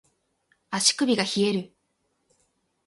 [0.71, 1.73] 足首が冷える